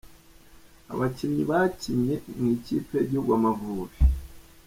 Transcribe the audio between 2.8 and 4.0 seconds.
y’igihugu «Amavubi»